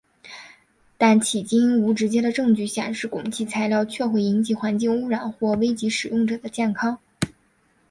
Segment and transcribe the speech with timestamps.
[0.97, 6.97] 但迄今无直接的证据显示汞齐材料确会引起环境污染或危及使用者的健康。